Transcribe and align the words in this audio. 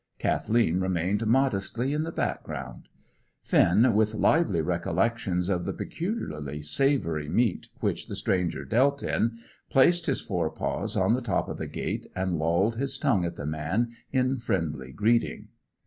Kathleen 0.17 0.79
remained 0.79 1.27
modestly 1.27 1.93
in 1.93 2.01
the 2.01 2.11
background. 2.11 2.87
Finn, 3.43 3.93
with 3.93 4.15
lively 4.15 4.59
recollections 4.59 5.47
of 5.47 5.63
the 5.63 5.73
peculiarly 5.73 6.63
savoury 6.63 7.29
meat 7.29 7.67
which 7.81 8.07
the 8.07 8.15
stranger 8.15 8.65
dealt 8.65 9.03
in, 9.03 9.37
placed 9.69 10.07
his 10.07 10.19
fore 10.19 10.49
paws, 10.49 10.97
on 10.97 11.13
the 11.13 11.21
top 11.21 11.47
of 11.49 11.59
the 11.59 11.67
gate, 11.67 12.07
and 12.15 12.33
lolled 12.39 12.77
his 12.77 12.97
tongue 12.97 13.25
at 13.25 13.35
the 13.35 13.45
man 13.45 13.91
in 14.11 14.39
friendly 14.39 14.91
greeting. 14.91 15.49